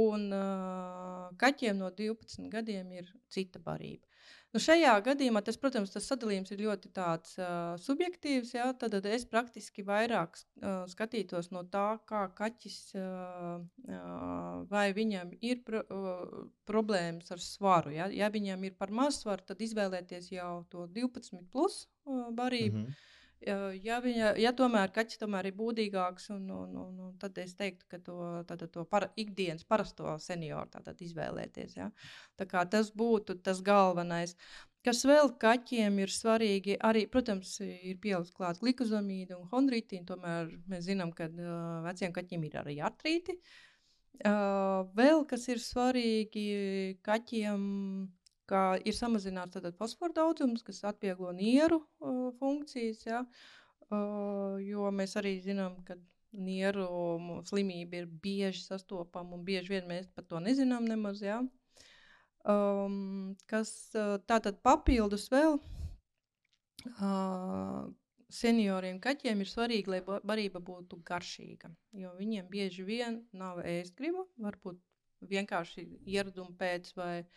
un 0.01 0.29
uh, 0.35 1.27
kaķiem 1.41 1.81
no 1.81 1.91
12 1.91 2.49
gadiem 2.53 2.95
ir 2.99 3.11
cita 3.31 3.59
barība. 3.63 4.10
Nu, 4.51 4.59
šajā 4.59 4.93
gadījumā, 5.05 5.39
tas, 5.47 5.55
protams, 5.59 5.93
tas 5.93 6.07
sadalījums 6.11 6.51
ir 6.51 6.63
ļoti 6.65 6.89
tāds, 6.95 7.37
uh, 7.39 7.77
subjektīvs. 7.79 8.51
Ja? 8.57 8.65
Tad, 8.75 8.97
tad 8.97 9.07
es 9.07 9.23
praktiski 9.29 9.85
vairāk 9.87 10.35
uh, 10.35 10.81
skatītos 10.91 11.53
no 11.55 11.63
tā, 11.71 11.85
kā 12.09 12.25
kaķis, 12.35 12.79
uh, 12.99 13.61
uh, 13.87 14.57
vai 14.71 14.89
viņam 14.97 15.31
ir 15.39 15.63
pro, 15.67 15.85
uh, 15.87 16.49
problēmas 16.67 17.31
ar 17.31 17.39
svaru. 17.43 17.95
Ja? 17.95 18.09
ja 18.11 18.27
viņam 18.33 18.67
ir 18.67 18.75
par 18.79 18.91
mazu 18.91 19.23
svaru, 19.23 19.47
tad 19.47 19.63
izvēlēties 19.63 20.33
jau 20.35 20.51
to 20.73 20.83
12 20.99 21.47
plus 21.51 21.85
uh, 22.03 22.27
barību. 22.35 22.83
Mm 22.83 22.85
-hmm. 22.89 23.07
Ja, 23.41 23.95
viņa, 24.03 24.35
ja 24.37 24.51
tomēr 24.53 24.91
kaķis 24.93 25.17
tomēr 25.23 25.47
ir 25.49 25.55
būdīgāks, 25.57 26.27
un, 26.35 26.43
un, 26.53 26.75
un, 26.77 26.97
un 27.07 27.13
tad 27.21 27.39
es 27.41 27.55
teiktu, 27.57 27.87
ka 27.89 27.97
to, 28.05 28.17
tad, 28.45 28.61
to 28.69 28.83
para, 28.85 29.07
ikdienas 29.17 29.65
parasto 29.65 30.13
senioru 30.21 30.69
izvēlēties. 31.07 31.73
Ja? 31.79 31.89
Tas 32.37 32.91
būtu 32.93 33.39
tas 33.41 33.63
galvenais. 33.65 34.35
Kas 34.85 35.01
vēl 35.05 35.33
kaķiem 35.41 35.97
ir 36.01 36.13
svarīgi, 36.13 36.77
arī, 36.85 37.07
protams, 37.09 37.55
ir 37.65 37.97
pielikt 38.01 38.33
klāt 38.37 38.61
glikozamīdu 38.61 39.39
un 39.39 39.49
chondrītīnu. 39.49 40.05
Tomēr 40.09 40.53
mēs 40.69 40.85
zinām, 40.89 41.11
ka 41.13 41.27
uh, 41.29 41.81
veciem 41.85 42.13
kaķiem 42.13 42.45
ir 42.45 42.61
arī 42.61 42.77
artrīti. 42.81 43.37
Uh, 44.21 44.85
vēl 44.97 45.25
kas 45.29 45.47
ir 45.49 45.61
svarīgi 45.61 46.47
kaķiem, 47.05 47.61
ka 48.51 48.75
ir 48.83 48.95
samazināts 48.97 49.55
fosforu 49.79 50.13
daudzums, 50.17 50.63
kas 50.67 50.81
atvieglo 50.89 51.31
nieru 51.35 51.77
uh, 51.79 51.85
funkcijas. 52.39 52.99
Ja? 53.07 53.19
Uh, 53.91 54.55
jo 54.63 54.91
mēs 54.95 55.11
arī 55.19 55.33
zinām, 55.43 55.73
ka 55.87 55.93
nieru 56.31 56.85
slimība 57.47 57.95
ir 58.01 58.07
bieži 58.23 58.61
sastopama 58.63 59.35
un 59.35 59.41
bieži 59.47 59.69
vien 59.73 59.85
mēs 59.87 60.05
par 60.15 60.23
to 60.27 60.37
nezinām 60.43 60.83
nemaz. 60.87 61.17
Ja? 61.23 61.37
Um, 62.41 63.35
kas 63.51 63.69
tātad 64.27 64.55
papildus 64.65 65.25
vēl 65.31 65.53
uh, 65.59 65.63
senioriem 68.31 68.99
kaķiem 69.03 69.41
ir 69.43 69.49
svarīgi, 69.51 69.91
lai 69.91 70.01
barība 70.07 70.59
būtu 70.63 71.01
garšīga. 71.07 71.67
Jo 71.99 72.09
viņiem 72.19 72.45
bieži 72.51 72.83
vien 72.87 73.13
nav 73.37 73.55
ēst 73.63 73.93
griba, 73.99 74.23
varbūt 74.41 74.77
vienkārši 75.29 75.81
ieradumu 76.09 76.53
pēc 76.57 76.95
vai 76.97 77.17
uh, 77.21 77.27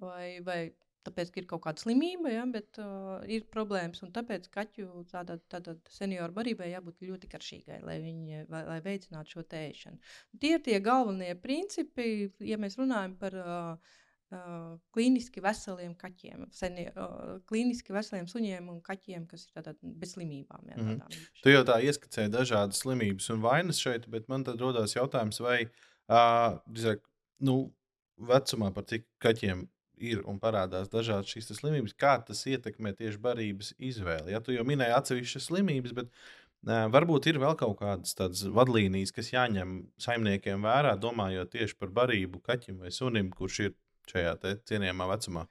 vai, 0.00 0.40
vai 0.46 0.60
tāpēc, 1.06 1.32
ka 1.34 1.40
ir 1.42 1.48
kaut 1.50 1.64
kāda 1.64 1.82
slimība, 1.82 2.30
ja, 2.30 2.44
bet 2.50 2.78
uh, 2.78 3.22
ir 3.26 3.48
problēmas. 3.52 4.04
Tāpēc 4.14 4.46
kaķu 4.54 5.06
tādā, 5.10 5.38
tādā 5.50 5.74
senioru 5.90 6.36
barībai 6.36 6.70
jābūt 6.70 7.02
ļoti 7.08 7.30
karšīgai, 7.32 7.80
lai, 7.86 7.98
viņi, 8.04 8.44
lai, 8.52 8.62
lai 8.68 8.78
veicinātu 8.84 9.36
šo 9.36 9.42
tēšanu. 9.50 9.98
Tie 10.42 10.54
ir 10.56 10.62
tie 10.62 10.78
galvenie 10.84 11.34
principi, 11.42 12.30
ja 12.46 12.60
mēs 12.60 12.78
runājam 12.80 13.18
par 13.18 13.38
uh, 13.42 13.98
Uh, 14.32 14.78
klīniski 14.96 15.42
veseliem 15.44 15.90
kaķiem, 16.00 16.46
seni, 16.56 16.86
uh, 16.96 17.34
klīniski 17.50 17.92
veseliem 17.92 18.24
suņiem 18.30 18.70
un 18.72 18.78
kaķiem, 18.80 19.26
kas 19.28 19.42
ir 19.44 19.58
tādā, 19.58 19.74
bez 19.82 20.14
slimībām. 20.14 20.70
Jā, 20.70 20.76
mm 20.78 20.86
-hmm. 20.88 21.26
Tu 21.42 21.52
jau 21.52 21.60
tā 21.68 21.76
ieskicēji 21.84 22.32
dažādas 22.32 22.80
slimības 22.80 23.28
un 23.34 23.42
vainas 23.44 23.82
šeit, 23.84 24.06
bet 24.08 24.30
man 24.32 24.44
tad 24.44 24.60
rodas 24.64 24.96
jautājums, 24.96 25.40
vai 25.44 25.58
uh, 25.66 26.56
drīzāk, 26.64 27.04
nu, 27.44 27.74
vecumā 28.16 28.72
par 28.72 28.88
cik 28.88 29.04
kaķiem 29.20 29.66
ir 30.02 30.22
un 30.28 30.38
parādās 30.42 30.90
dažādas 30.92 31.30
šīs 31.32 31.52
slimības, 31.58 31.96
kā 31.98 32.16
tas 32.26 32.44
ietekmē 32.50 32.94
tieši 32.98 33.20
barības 33.22 33.72
izvēli. 33.78 34.34
Ja 34.34 34.42
tu 34.44 34.54
jau 34.54 34.66
minēji 34.68 34.96
atsevišķas 34.98 35.48
slimības, 35.48 35.94
bet 35.96 36.10
uh, 36.10 36.86
varbūt 36.92 37.30
ir 37.30 37.40
vēl 37.42 37.56
kaut 37.60 37.78
kādas 37.80 38.18
tādas 38.18 38.44
vadlīnijas, 38.58 39.14
kas 39.14 39.32
jāņem 39.32 39.78
saimniekiem 40.02 40.62
vērā, 40.66 40.96
domājot 41.00 41.54
tieši 41.56 41.78
par 41.80 41.94
barību 42.02 42.42
kaķim 42.46 42.82
vai 42.84 42.94
sunim, 42.94 43.32
kurš 43.34 43.64
ir 43.66 43.74
šajā 44.12 44.36
cienījamā 44.68 45.08
vecumā. 45.14 45.46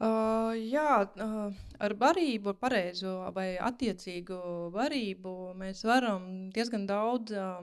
Uh, 0.00 0.54
jā, 0.56 1.02
uh, 1.04 1.56
ar 1.84 1.94
barību, 2.00 2.54
ar 2.54 2.60
pareizo 2.62 3.18
vai 3.36 3.50
attiecīgu 3.60 4.38
barību 4.72 5.34
mēs 5.60 5.84
varam 5.84 6.24
diezgan 6.54 6.86
daudz 6.88 7.34
uh, 7.36 7.58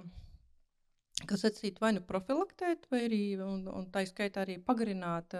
kas 1.25 1.45
atsīt 1.50 1.81
vai 1.81 1.93
nu 1.95 2.03
profilaktēt, 2.05 2.86
vai 2.93 3.05
arī, 3.07 3.21
un, 3.41 3.65
un 3.71 3.88
tā 3.93 4.03
skaitā 4.05 4.43
arī 4.43 4.59
pagarināt 4.63 5.33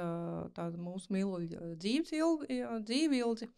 tādu 0.58 0.82
mūsu 0.82 1.14
mīluļu 1.14 1.76
dzīves 1.78 2.16
ilgi, 2.18 2.62
dzīvi 2.88 3.22
ilgi. 3.22 3.52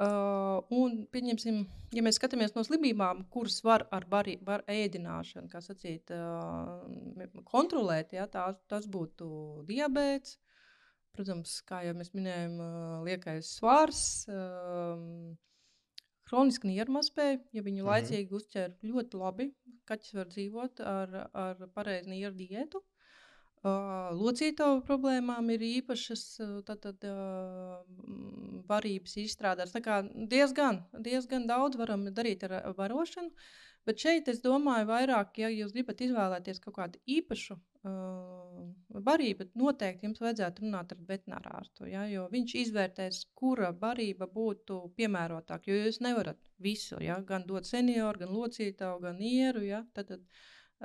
Uh, 0.00 0.62
un, 0.72 0.94
pieņemsim, 1.12 1.56
ja 1.92 2.00
mēs 2.00 2.16
skatāmies 2.16 2.54
no 2.54 2.62
slimībām, 2.64 3.26
kuras 3.34 3.58
var 3.66 3.82
ar 3.92 4.06
bari, 4.08 4.38
bar 4.40 4.62
ēdināšanu, 4.72 5.50
kā 5.52 5.60
sacīt, 5.60 6.08
uh, 6.16 7.34
kontrolēt, 7.50 8.14
ja, 8.16 8.24
tā, 8.32 8.46
tas 8.72 8.86
būtu 8.88 9.28
diabēts, 9.68 10.38
protams, 11.12 11.58
kā 11.68 11.82
jau 11.84 11.92
mēs 11.98 12.14
minējām, 12.16 12.56
uh, 12.64 12.94
liekais 13.04 13.52
svars, 13.58 14.00
uh, 14.32 14.96
Kroniski 16.30 16.70
niermaspēja, 16.70 17.40
ja 17.52 17.62
viņu 17.66 17.82
mm 17.82 17.88
-hmm. 17.88 17.90
laicīgi 17.90 18.36
uzķer 18.38 18.74
ļoti 18.86 19.18
labi, 19.18 19.48
kaķis 19.90 20.14
var 20.14 20.28
dzīvot 20.30 20.82
ar, 20.86 21.16
ar 21.34 21.64
pareizu 21.74 22.12
nieru 22.12 22.36
diētu. 22.38 22.82
Uh, 23.60 24.08
locītavu 24.16 24.78
problēmām 24.86 25.50
ir 25.52 25.60
īpašas 25.66 26.22
tad, 26.64 26.78
tad, 26.80 27.02
uh, 27.04 27.82
varības 28.70 29.18
izstrādātas. 29.20 29.74
Diezgan, 30.30 30.78
diezgan 31.08 31.44
daudz 31.50 31.76
varam 31.76 32.06
darīt 32.14 32.46
ar 32.48 32.72
barošanu. 32.78 33.34
Bet 33.84 34.00
šeit 34.00 34.28
es 34.28 34.40
domāju, 34.44 34.86
vairāk, 34.88 35.36
ja 35.42 35.48
jūs 35.52 35.74
gribat 35.76 36.00
izvēlēties 36.00 36.60
kaut 36.64 36.76
kādu 36.78 37.02
īpašu 37.18 37.58
barību, 37.82 39.46
tad 39.46 39.56
noteikti 39.56 40.04
jums 40.06 40.20
vajadzētu 40.20 40.64
runāt 40.66 40.92
ar 40.92 40.98
veterināru 41.08 41.52
ārstu. 41.56 41.86
Ja, 41.88 42.04
jo 42.10 42.26
viņš 42.32 42.54
izvērtēs, 42.64 43.22
kura 43.34 43.70
barība 43.72 44.28
būtu 44.28 44.92
piemērotāka. 44.98 45.70
Jo 45.70 45.86
jūs 45.86 46.00
nevarat 46.04 46.38
visu, 46.60 47.00
ja, 47.00 47.20
gan 47.24 47.46
dot 47.48 47.68
senioru, 47.68 48.20
gan 48.24 48.34
locītavu, 48.36 49.00
gan 49.06 49.20
ieru. 49.24 49.64
Ja, 49.64 49.80
tad, 49.96 50.12
tad, 50.12 50.26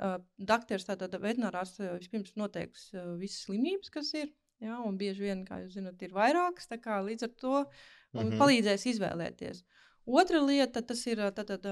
uh, 0.00 0.16
Dakteris, 0.38 0.88
tātad 0.88 1.18
veterinārās 1.20 1.76
vispirms 1.98 2.32
noteiks 2.40 2.88
uh, 2.94 3.14
visas 3.20 3.44
slimības, 3.44 3.92
kas 3.92 4.14
ir. 4.16 4.32
Ja, 4.64 4.78
un 4.80 4.96
bieži 4.96 5.26
vien, 5.26 5.44
kā 5.44 5.60
jūs 5.60 5.74
zināt, 5.76 6.00
ir 6.00 6.14
vairākas. 6.16 6.70
Līdz 6.72 7.26
ar 7.26 7.32
to 7.36 7.56
mm 7.60 8.20
-hmm. 8.20 8.38
palīdzēs 8.40 8.86
izvēlēties. 8.94 9.64
Otra 10.06 10.40
lieta, 10.40 10.80
tas 10.82 11.06
ir 11.06 11.18
tātad, 11.18 11.66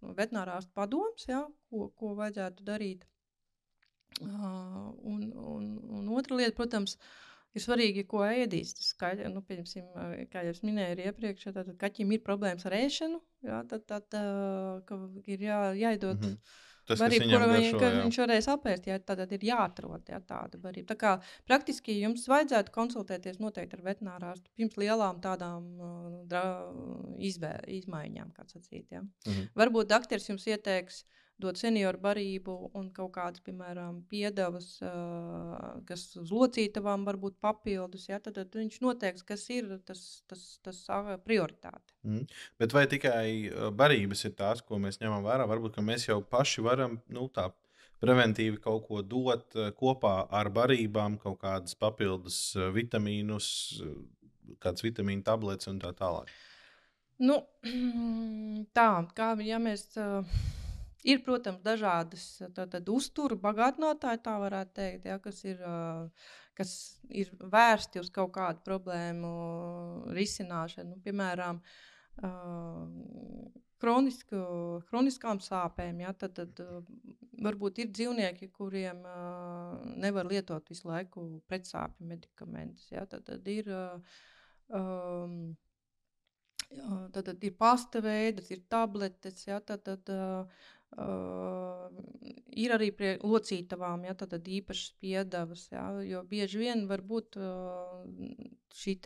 veterinārās 0.00 0.68
padoms, 0.72 1.26
ja, 1.28 1.44
ko, 1.68 1.90
ko 1.98 2.14
vajadzētu 2.14 2.64
darīt. 2.64 3.04
Uh, 4.18 4.90
un, 5.02 5.32
un, 5.32 5.66
un 5.88 6.08
otra 6.12 6.36
lieta, 6.36 6.52
protams, 6.56 6.96
ir 7.56 7.62
svarīgi, 7.64 8.04
ko 8.10 8.24
ēdīs. 8.26 8.74
Skaļ, 8.90 9.22
nu, 9.32 9.42
kā 9.44 10.42
jau 10.46 10.56
minēju 10.66 11.06
iepriekš, 11.06 11.52
tad 11.54 11.70
kaķim 11.80 12.16
ir 12.16 12.24
problēmas 12.26 12.66
ar 12.68 12.76
ēšanu. 12.80 13.20
Jā, 13.46 13.62
tad, 13.70 13.86
tad 13.88 14.18
uh, 14.18 15.06
ir 15.30 15.46
jā, 15.46 15.60
jāiedod. 15.78 16.18
Mm 16.18 16.34
-hmm. 16.34 16.58
Tas, 16.90 16.98
barība, 16.98 17.24
viņš, 17.30 17.74
garšo, 17.78 18.02
viņš 18.02 18.16
varēs 18.18 18.46
apēst, 18.50 18.86
ja 18.90 18.96
tad 18.98 19.32
ir 19.32 19.44
jāatrod 19.46 20.08
ja, 20.10 20.18
tāda 20.26 20.58
barība. 20.58 20.88
Tā 20.88 20.96
kā 20.98 21.12
praktiski 21.46 22.00
jums 22.00 22.24
vajadzētu 22.26 22.72
konsultēties 22.74 23.38
noteikti 23.38 23.78
ar 23.78 23.84
veterinārārstu 23.84 24.50
pirms 24.56 24.76
lielām 24.76 25.20
tādām 25.22 25.68
uh, 25.78 27.14
izvē, 27.18 27.60
izmaiņām, 27.78 28.32
kā 28.34 28.48
sacīt. 28.48 28.90
Ja. 28.90 29.02
Mm 29.02 29.32
-hmm. 29.32 29.48
Varbūt 29.54 29.92
dakteris 29.92 30.28
jums 30.28 30.46
ieteiks 30.50 31.04
uh, 31.04 31.29
dot 31.40 31.58
senioru 31.60 32.00
barību 32.02 32.56
un 32.78 32.90
kaut 32.94 33.12
kādas, 33.14 33.42
piemēram, 33.44 34.02
piedevas, 34.10 34.68
kas 35.88 36.04
uz 36.20 36.32
locītavām 36.34 37.06
var 37.08 37.18
būt 37.20 37.38
papildus, 37.42 38.08
ja, 38.10 38.20
tad, 38.22 38.38
tad 38.38 38.54
viņš 38.56 38.80
noteiks, 38.84 39.24
kas 39.26 39.46
ir 39.54 39.72
tas, 39.88 40.04
tas, 40.30 40.44
tas 40.64 40.82
prioritāte. 41.24 41.96
Mm. 42.06 42.28
Bet 42.60 42.76
vai 42.76 42.84
tikai 42.90 43.24
barības 43.76 44.26
ir 44.28 44.36
tās, 44.38 44.62
ko 44.66 44.80
mēs 44.82 45.00
ņemam 45.02 45.26
vērā? 45.26 45.48
Varbūt 45.50 45.80
mēs 45.84 46.08
jau 46.08 46.20
paši 46.22 46.64
varam 46.66 47.00
nu, 47.12 47.26
tā 47.32 47.50
preventīvi 48.00 48.60
kaut 48.64 48.86
ko 48.88 49.02
dot 49.04 49.56
kopā 49.76 50.14
ar 50.32 50.48
barībām, 50.54 51.18
kaut 51.20 51.40
kādas 51.42 51.76
papildus 51.76 52.38
vitamīnus, 52.74 53.50
kādas 54.60 54.86
vitamīnu 54.86 55.26
tabletes 55.26 55.68
un 55.72 55.82
tā 55.82 55.92
tālāk. 55.96 56.30
Nu, 57.20 57.36
tā 58.78 58.88
kā 59.16 59.34
ja 59.44 59.60
mēs. 59.60 59.90
Uh, 60.00 60.40
Ir, 61.08 61.22
protams, 61.24 61.62
dažādas 61.64 62.24
uzturu 62.92 63.38
bagātinātāji, 63.40 64.20
tā 64.24 64.34
varētu 64.42 64.74
teikt, 64.76 65.06
ja, 65.08 65.16
kas, 65.22 65.38
ir, 65.48 65.62
kas 66.58 66.72
ir 67.08 67.30
vērsti 67.40 68.02
uz 68.02 68.10
kaut 68.12 68.34
kādu 68.34 68.60
problēmu 68.66 69.30
risināšanu. 70.12 70.92
Nu, 70.92 71.00
piemēram, 71.04 71.62
kronisku, 73.80 74.42
kroniskām 74.90 75.40
sāpēm. 75.40 76.02
Ja, 76.04 76.12
tad, 76.12 76.36
tad 76.36 76.60
varbūt 77.40 77.80
ir 77.80 77.94
dzīvnieki, 77.96 78.50
kuriem 78.52 79.00
nevar 80.04 80.28
lietot 80.28 80.68
visu 80.68 80.90
laiku 80.90 81.30
pretsāpju 81.48 82.10
medikamentus. 82.12 82.90
Ja, 82.92 83.06
tad, 83.08 83.24
tad 83.30 83.48
ir, 83.48 83.72
um, 84.68 85.56
Tad, 86.70 87.24
tad 87.26 87.42
ir 87.42 87.56
pasta 87.58 87.98
veids, 87.98 88.46
ir 88.54 88.60
tabletes, 88.70 89.40
ja, 89.42 89.56
tad, 89.58 89.80
tad, 89.82 90.06
uh, 90.14 90.68
Uh, 90.98 91.86
ir 92.58 92.72
arī 92.74 92.90
pie 92.90 93.12
locītavām, 93.22 94.02
ja 94.08 94.14
tāda 94.18 94.40
īpaša 94.42 94.96
piedevas, 95.00 95.68
ja, 95.70 95.84
jo 96.02 96.24
bieži 96.26 96.58
vien 96.64 96.86
var 96.90 97.04
būt 97.06 97.38
uh, 97.38 98.02
šī 98.74 98.96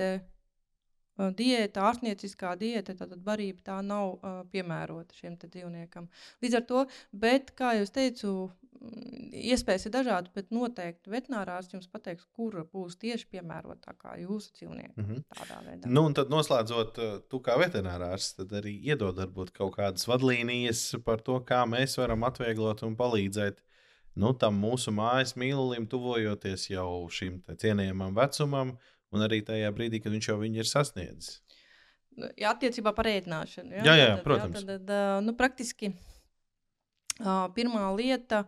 diēta, 1.19 1.87
ārstnieciskā 1.89 2.55
diēta, 2.59 2.97
tātad 2.99 3.23
barība 3.25 3.63
tā 3.71 3.79
nav 3.87 4.17
uh, 4.17 4.43
piemērota 4.51 5.15
šiem 5.15 5.39
dzīvniekam. 5.43 6.09
Līdz 6.43 6.61
ar 6.61 6.69
to, 6.69 6.85
bet, 7.13 7.53
kā 7.59 7.75
jau 7.79 7.87
teicu, 7.95 8.33
mm, 8.81 9.29
iespējas 9.55 9.87
ir 9.87 9.95
dažādas, 9.95 10.33
bet 10.35 10.51
noteikti 10.55 11.13
veterinārārs 11.13 11.71
jums 11.73 11.91
pateiks, 11.91 12.27
kura 12.35 12.65
būs 12.65 12.99
tieši 13.03 13.29
piemērotākā 13.37 14.17
jūsu 14.25 14.57
dzīvniekam. 14.59 14.97
Mm 14.97 15.11
-hmm. 15.11 15.25
Tādā 15.39 15.61
veidā. 15.69 15.91
Nu, 15.91 16.07
un 16.07 16.15
tad 16.15 16.31
noslēdzot, 16.35 16.99
tu 17.29 17.41
kā 17.41 17.59
veterinārārs, 17.63 18.35
tad 18.37 18.51
arī 18.53 18.75
iedod 18.83 19.17
varbūt 19.17 19.53
kaut 19.53 19.77
kādas 19.77 20.09
vadlīnijas 20.09 21.05
par 21.05 21.21
to, 21.21 21.39
kā 21.41 21.65
mēs 21.67 21.99
varam 21.99 22.25
atvieglot 22.25 22.83
un 22.83 22.97
palīdzēt 22.97 23.63
nu, 24.15 24.33
tam 24.39 24.59
mūsu 24.63 24.93
mājas 24.95 25.35
mīlulim, 25.41 25.89
tuvojoties 25.91 26.69
jau 26.71 27.07
šim 27.11 27.41
cienījamam 27.61 28.15
vecumam, 28.15 28.77
un 29.15 29.25
arī 29.27 29.41
tajā 29.47 29.71
brīdī, 29.77 30.01
kad 30.03 30.15
viņš 30.15 30.29
jau 30.31 30.39
ir 30.47 30.69
sasniedzis. 30.69 31.41
Nu, 32.15 32.29
jā, 32.39 32.53
attiecībā 32.53 32.93
par 32.95 33.09
ēdināšanu. 33.11 33.75
Jā, 33.75 33.83
jā, 33.89 33.95
jā 33.99 34.13
tad, 34.13 34.23
protams. 34.27 34.61
Jā, 34.61 34.67
tad, 34.69 34.87
tad, 34.87 35.25
nu, 35.27 35.35
praktiski 35.39 35.95
pirmā 37.57 37.89
lieta. 37.99 38.45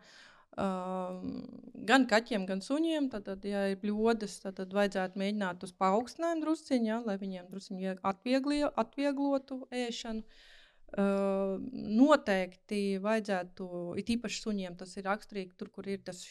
Gan 0.57 2.07
kaķiem, 2.09 2.47
gan 2.49 2.63
suņiem, 2.65 3.11
tad, 3.13 3.45
ja 3.45 3.67
ir 3.73 3.81
bļodas, 3.83 4.39
tad, 4.45 4.57
tad 4.63 4.71
vajadzētu 4.73 5.21
mēģināt 5.21 5.67
uz 5.67 5.75
paaugstinājumu 5.77 6.47
drusciņā, 6.47 6.93
ja, 6.95 7.01
lai 7.05 7.19
viņiem 7.21 7.51
drusciņi 7.51 7.99
atvieglotu 8.07 9.59
ēšanu. 9.85 10.23
Uh, 10.25 10.56
noteikti 10.95 12.99
vajadzētu, 13.03 13.67
it 14.01 14.13
īpaši 14.15 14.43
suņiem, 14.45 14.77
tas 14.79 14.95
ir 14.97 15.07
raksturīgi, 15.09 15.57
tur, 15.59 15.71
kur 15.75 15.89
ir 15.91 16.05
tas 16.07 16.23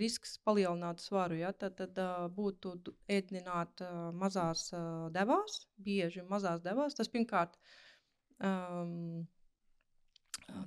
risks 0.00 0.38
palielināt 0.44 1.04
svaru. 1.04 1.36
Ja, 1.38 1.52
tad 1.52 1.76
tad 1.78 2.00
būtu 2.34 2.74
ēdināt 3.08 3.84
mazās 4.16 4.70
devās, 5.14 5.60
bieži 5.76 6.24
mazās 6.30 6.64
devās. 6.64 6.96
Tas 6.96 7.12
pirmkārt. 7.12 7.58
Um, 8.40 9.26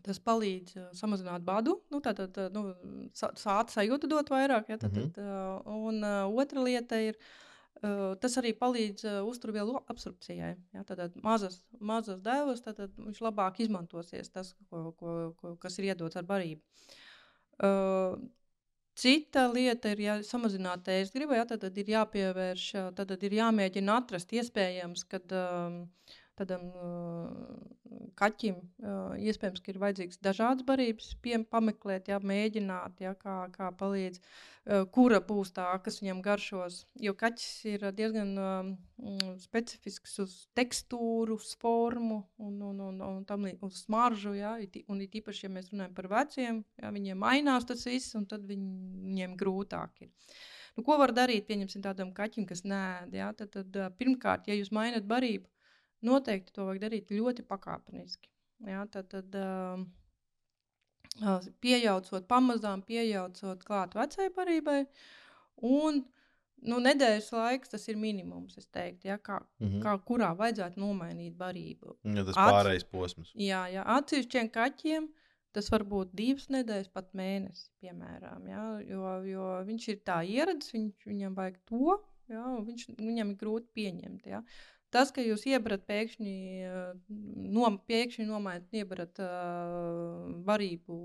Tas 0.04 0.18
palīdz 0.26 0.74
samazināt 0.98 1.44
badu, 1.46 1.76
nu, 1.94 2.00
tātad 2.02 2.34
nu, 2.52 2.64
sāta 3.14 3.70
sajūta 3.70 4.08
dot 4.10 4.32
vairāk. 4.34 4.72
Ja, 4.74 4.78
tad, 4.82 4.96
mm 4.98 5.12
-hmm. 5.14 5.68
un 5.68 6.04
otra 6.42 6.64
lieta 6.64 6.98
ir 7.00 7.20
Tas 8.22 8.38
arī 8.42 8.54
palīdz 8.58 9.06
uzturvielu 9.28 9.76
absorpcijai. 9.92 10.56
Ja, 10.74 10.84
tad 10.88 11.18
mazas, 11.24 11.60
mazas 11.80 12.24
devas, 12.26 12.64
tad 12.66 12.80
viņš 12.96 13.22
labāk 13.22 13.62
izmantosies 13.62 14.32
tas, 14.34 14.56
ko, 14.72 14.92
ko, 14.98 15.18
ko, 15.38 15.54
kas 15.62 15.78
ir 15.78 15.92
iedots 15.92 16.18
ar 16.18 16.26
barību. 16.26 16.64
Cita 18.98 19.44
lieta 19.54 19.92
ir, 19.94 20.00
ja 20.02 20.14
samazināt 20.26 20.88
ēst 20.90 21.14
gribu, 21.14 21.36
ja, 21.38 21.44
tad, 21.46 21.62
tad 21.62 21.76
ir 21.78 21.92
jāpievērš, 21.94 22.64
tad, 22.98 23.12
tad 23.12 23.26
ir 23.28 23.36
jāmēģina 23.38 24.00
atrast 24.02 24.34
iespējams, 24.34 25.04
kad 25.12 25.36
um, 25.38 25.84
tādam 26.38 26.64
uh, 26.72 27.47
kaķim 28.18 28.58
uh, 28.60 29.14
iespējams, 29.22 29.62
ka 29.64 29.72
ir 29.72 29.80
vajadzīgs 29.82 30.20
dažādas 30.26 30.66
barības, 30.68 31.12
pie, 31.24 31.38
pameklēt, 31.52 32.10
jā, 32.12 32.18
mēģināt, 32.20 33.02
jā, 33.04 33.14
kā, 33.20 33.36
kā 33.54 33.70
palīdz, 33.80 34.20
uh, 34.20 34.84
kura 34.94 35.20
būs 35.24 35.54
tā, 35.56 35.68
kas 35.86 36.02
viņam 36.02 36.24
garšos. 36.26 36.82
Jo 37.04 37.14
kaķis 37.18 37.54
ir 37.74 37.88
diezgan 37.98 38.34
uh, 38.42 38.72
specifisks 39.44 40.18
uz 40.24 40.36
tekstūru, 40.58 41.38
uz 41.38 41.54
formu 41.62 42.24
un, 42.42 42.60
un, 42.72 42.84
un, 42.90 43.02
un 43.08 43.24
tam 43.30 43.48
uz 43.68 43.82
smaržu, 43.86 44.36
jā, 44.38 44.58
un 44.88 45.02
it 45.06 45.18
īpaši, 45.22 45.48
ja 45.48 45.54
mēs 45.54 45.72
runājam 45.74 45.98
par 45.98 46.12
veciem, 46.18 46.62
jā, 46.82 46.94
viņiem 47.00 47.26
mainās 47.26 47.68
tas 47.70 47.86
viss, 47.90 48.16
un 48.20 48.26
tad 48.30 48.46
viņ, 48.50 48.70
viņiem 49.08 49.38
grūtāk 49.40 50.08
ir. 50.08 50.14
Nu, 50.78 50.84
ko 50.86 51.00
var 51.02 51.10
darīt, 51.10 51.48
pieņemsim 51.48 51.82
tādam 51.82 52.12
kaķim, 52.14 52.46
kas 52.46 52.62
nē, 52.62 53.10
tad, 53.40 53.50
tad 53.56 53.78
pirmkārt, 53.98 54.46
ja 54.46 54.54
jūs 54.54 54.70
mainat 54.76 55.08
barību, 55.10 55.50
Noteikti 56.06 56.54
to 56.54 56.68
vajag 56.68 56.84
darīt 56.84 57.14
ļoti 57.14 57.46
pakāpeniski. 57.48 58.30
Ja, 58.68 58.84
tad, 58.90 59.10
tad 59.14 59.34
uh, 59.38 59.82
pieejaucot, 61.62 62.28
pamazām 62.30 62.84
pieejaucot 62.86 63.64
klāt 63.66 63.96
vecai 63.98 64.30
barībai. 64.36 64.80
Un 65.66 66.04
nu, 66.66 66.80
nedēļas 66.82 67.30
laiks 67.34 67.74
tas 67.74 67.88
ir 67.90 68.00
minimums, 68.02 68.58
es 68.58 68.68
teiktu, 68.74 69.10
ja, 69.10 69.18
kā, 69.18 69.40
mm 69.60 69.68
-hmm. 69.68 69.82
kā 69.86 69.96
kurā 70.06 70.34
vajadzētu 70.38 70.82
nomainīt 70.82 71.38
barību. 71.38 71.98
Ja, 72.04 72.26
tas 72.26 72.36
ir 72.36 72.42
pārējais 72.42 72.90
posms. 72.92 73.32
Jā, 73.36 73.68
jā 73.74 73.86
atsevišķiem 73.98 74.52
kaķiem. 74.54 75.10
Tas 75.56 75.72
var 75.74 75.84
būt 75.90 76.12
divas 76.14 76.50
nedēļas, 76.54 76.90
pat 76.94 77.14
mēnesis, 77.18 77.72
piemēram. 77.82 78.44
Ja, 78.48 78.64
jo, 78.86 79.14
jo 79.26 79.46
viņš 79.66 79.88
ir 79.90 80.02
tā 80.06 80.20
ieradzis, 80.22 80.74
viņš, 80.76 81.06
viņam 81.08 81.38
vajag 81.40 81.56
to, 81.66 81.96
ja, 82.30 82.44
viņš, 82.68 82.84
viņam 83.00 83.32
ir 83.32 83.38
grūti 83.40 83.72
pieņemt. 83.74 84.28
Ja. 84.28 84.44
Tas, 84.94 85.10
ka 85.12 85.20
jūs 85.20 85.42
iebarat 85.52 85.82
pēkšņi, 85.84 86.34
nom, 87.52 87.76
pēkšņi 87.90 88.26
nomainīt, 88.30 88.78
iebarat 88.80 89.20
uh, 89.20 90.30
varību 90.48 91.00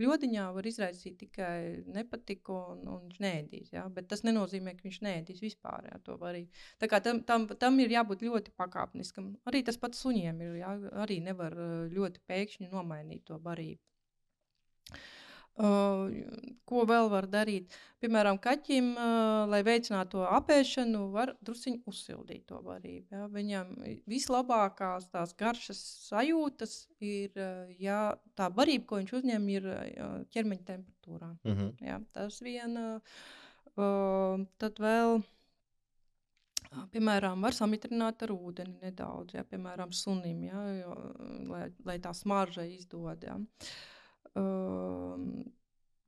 bļodiņā, 0.00 0.46
var 0.56 0.66
izraisīt 0.66 1.20
tikai 1.20 1.84
nepatiku 1.94 2.56
un, 2.72 2.80
un 2.90 3.04
viņš 3.04 3.20
nēdīs. 3.22 3.70
Ja? 3.76 3.84
Bet 3.94 4.08
tas 4.10 4.24
nenozīmē, 4.26 4.74
ka 4.74 4.88
viņš 4.88 4.98
nēdīs 5.06 5.44
vispār 5.44 5.86
ja, 5.86 6.00
to 6.02 6.18
varību. 6.18 6.50
Tā 6.82 6.90
kā 6.90 6.98
tam, 7.04 7.22
tam, 7.28 7.46
tam 7.62 7.78
ir 7.84 7.94
jābūt 7.94 8.26
ļoti 8.26 8.56
pakāpeniskam. 8.58 9.30
Arī 9.46 9.62
tas 9.68 9.78
pats 9.78 10.02
suņiem 10.02 10.42
ir, 10.42 10.58
ja? 10.64 10.74
arī 11.06 11.20
nevar 11.22 11.54
ļoti 11.94 12.24
pēkšņi 12.26 12.72
nomainīt 12.74 13.28
to 13.30 13.38
varību. 13.44 13.78
Uh, 15.58 16.06
ko 16.70 16.84
vēl 16.86 17.08
var 17.10 17.26
darīt? 17.26 17.72
Piemēram, 17.98 18.36
kaķim, 18.38 18.92
uh, 18.94 19.46
lai 19.50 19.58
veicinātu 19.66 20.20
to 20.20 20.26
apēšanu, 20.36 21.00
var 21.10 21.32
druskuļi 21.42 21.80
uzsildīt 21.90 22.44
to 22.46 22.60
varību. 22.62 23.08
Ja? 23.10 23.24
Viņam 23.32 23.72
vislabākās 24.06 25.08
tās 25.10 25.34
garšas 25.38 25.80
sajūtas 26.04 26.76
ir, 27.02 27.34
uh, 27.34 27.72
ja 27.82 27.98
tā 28.38 28.52
varība, 28.54 28.86
ko 28.86 29.00
viņš 29.02 29.16
uzņem, 29.18 29.50
ir 29.56 29.66
ķermeņa 30.36 30.64
temperatūrā. 30.70 31.32
Mm 31.42 31.58
-hmm. 31.58 31.74
ja? 31.88 31.98
Tas 32.14 32.38
vien, 32.44 32.78
tad 34.62 34.80
vēl. 34.86 35.22
Piemēram, 36.92 37.42
var 37.42 37.54
samitrināt 37.56 38.22
ar 38.22 38.30
ūdeni 38.30 38.76
nedaudz, 38.82 39.34
ja, 39.34 39.42
piemēram, 39.42 39.90
sunim, 39.90 40.42
ja, 40.44 40.64
jo, 40.76 40.96
lai, 41.48 41.70
lai 41.84 41.96
tā 41.98 42.12
smarža 42.14 42.66
izdod. 42.68 43.24
Ja. 43.24 43.38
Uh, 43.38 43.70
Uh, 44.38 45.44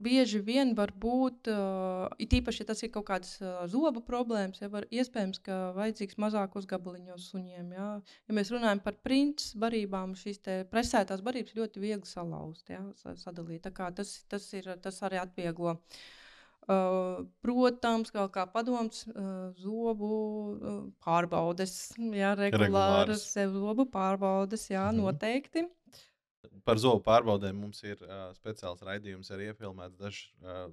bieži 0.01 0.41
vien 0.45 0.73
var 0.77 0.93
būt, 0.97 1.51
uh, 1.53 2.07
it 2.23 2.33
īpaši, 2.37 2.63
ja 2.63 2.69
tas 2.71 2.83
ir 2.85 2.93
kaut 2.95 3.07
kādas 3.11 3.35
uh, 3.43 3.61
zobu 3.71 4.03
problēmas, 4.05 4.63
ja 4.63 4.71
var, 4.73 4.87
iespējams, 4.89 5.43
ka 5.45 5.59
vajadzīgs 5.77 6.19
mazākos 6.21 6.69
gabaliņos 6.71 7.27
suņiem. 7.33 7.75
Ja, 7.77 7.89
ja 8.01 8.37
mēs 8.37 8.53
runājam 8.55 8.81
par 8.85 8.97
princis 9.05 9.53
barībām, 9.61 10.17
šīs 10.19 10.41
presētās 10.73 11.25
barības 11.27 11.57
ļoti 11.59 11.83
viegli 11.83 12.09
salauzt, 12.09 12.73
ja, 12.73 12.81
sadalīt. 13.21 13.65
Tā 13.67 13.75
kā 13.77 13.91
tas, 13.97 14.21
tas, 14.31 14.49
ir, 14.57 14.73
tas 14.83 15.03
arī 15.07 15.21
atvieglo. 15.21 15.77
Uh, 16.71 17.25
protams, 17.43 18.13
kā, 18.15 18.29
kā 18.31 18.45
padoms, 18.53 19.03
uh, 19.11 19.51
zobu 19.59 20.11
uh, 20.13 20.75
pārbaudes, 21.03 21.91
jā, 21.99 22.35
regulāras, 22.39 23.25
regulāras. 23.27 23.55
zobu 23.57 23.87
pārbaudes, 23.91 24.69
jā, 24.71 24.85
mm 24.85 25.01
-hmm. 25.01 25.03
noteikti. 25.03 25.65
Par 26.65 26.81
zobu 26.81 27.03
pārbaudēm 27.05 27.59
mums 27.61 27.83
ir 27.85 28.01
uh, 28.07 28.31
speciāls 28.37 28.81
raidījums, 28.87 29.31
arī 29.35 29.51
iefilmēts 29.51 29.99
dažs. 30.01 30.29
Uh, 30.45 30.71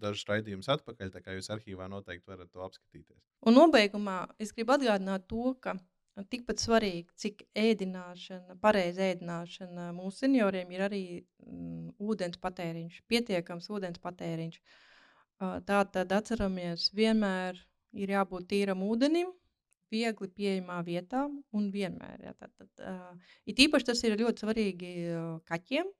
dažus 0.00 0.26
raidījumus 0.30 0.70
atpakaļ, 0.72 1.12
tā 1.14 1.20
kā 1.20 1.34
jūs 1.36 1.50
arhīvā 1.52 1.84
noteikti 1.92 2.30
varat 2.30 2.50
to 2.52 2.62
apskatīties. 2.64 3.18
Un 3.44 3.56
nobeigumā 3.56 4.22
es 4.40 4.52
gribu 4.56 4.72
atgādināt 4.76 5.26
to, 5.28 5.54
ka 5.60 5.76
tikpat 6.30 6.60
svarīgi, 6.60 7.08
cik 7.20 7.44
ēdināšana, 7.56 8.56
pareiza 8.62 9.06
ēdināšana 9.12 9.90
mūsu 9.96 10.26
senioriem 10.26 10.72
ir 10.74 10.84
arī 10.88 11.02
mm, 11.20 11.96
ūdens 12.02 12.40
patēriņš, 12.42 13.00
pietiekams 13.10 13.70
ūdens 13.72 14.02
patēriņš. 14.02 14.60
Tā 15.40 15.82
tad 15.94 16.12
atceramies, 16.12 16.90
vienmēr 16.96 17.60
ir 17.96 18.12
jābūt 18.12 18.50
tīram 18.50 18.82
ūdenim, 18.84 19.30
viegli 19.90 20.28
pieejamā 20.34 20.80
vietā 20.86 21.24
un 21.28 21.70
vienmēr. 21.74 22.26
Ja, 22.28 22.34
tad, 22.38 22.52
tad, 22.58 22.70
uh, 22.84 23.32
it 23.46 23.60
īpaši 23.62 23.90
tas 23.90 24.04
ir 24.06 24.18
ļoti 24.20 24.44
svarīgi 24.44 24.92
uh, 25.10 25.32
kaķiem, 25.50 25.90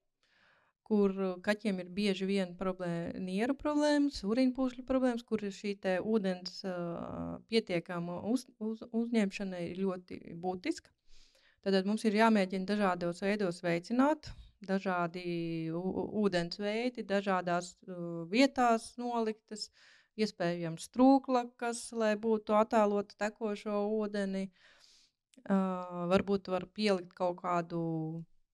kur 0.91 1.15
kaķiem 1.47 1.85
ir 1.85 1.91
bieži 1.95 2.27
vien 2.27 2.57
problēma, 2.59 3.21
nieru 3.23 3.55
problēmas, 3.59 4.25
urīnpūšļu 4.27 4.87
problēmas, 4.89 5.23
kur 5.27 5.45
šī 5.45 5.77
ūdens 6.03 6.65
uh, 6.67 7.37
pietiekama 7.51 8.23
uz, 8.33 8.49
uz, 8.59 8.83
uzņemšana 8.91 9.63
ir 9.69 9.85
ļoti 9.85 10.23
būtiska. 10.43 10.91
Tad 11.61 11.85
mums 11.85 12.07
ir 12.09 12.17
jāmēģina 12.17 12.67
dažādos 12.67 13.21
veidos 13.21 13.61
veicināt, 13.63 14.31
dažādi 14.65 15.71
ūdens 15.71 16.59
veidi, 16.59 17.05
dažādās 17.05 17.75
uh, 17.87 18.27
vietās 18.33 18.95
noliktas. 18.99 19.69
Uh, 19.69 20.00
iespējams 20.25 20.89
trūklakas, 20.95 21.85
lai 21.97 22.15
būtu 22.21 22.57
attēlota 22.59 23.17
tekošo 23.25 23.85
ūdeni. 24.01 24.49
Uh, 25.41 26.05
varbūt 26.11 26.51
var 26.53 26.67
pielikt 26.77 27.15
kaut 27.17 27.39
kādu 27.41 27.81